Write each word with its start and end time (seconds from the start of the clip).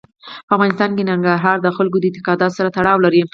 په 0.47 0.51
افغانستان 0.55 0.89
کې 0.95 1.07
ننګرهار 1.09 1.57
د 1.61 1.67
خلکو 1.77 1.97
د 1.99 2.03
اعتقاداتو 2.09 2.55
سره 2.57 2.73
تړاو 2.77 3.03
لري. 3.05 3.21